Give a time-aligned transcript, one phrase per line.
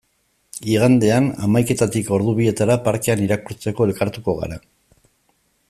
[0.75, 4.59] Igandean, hamaiketatik ordu bietara, parkean irakurtzeko elkartuko gara.